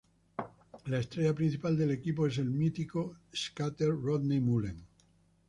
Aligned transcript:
Su 0.83 0.95
estrella 0.95 1.35
principal 1.35 1.77
del 1.77 1.91
equipo 1.91 2.25
es 2.25 2.39
el 2.39 2.49
mítico 2.49 3.17
skater 3.35 3.89
Rodney 3.89 4.39
Mullen. 4.39 4.83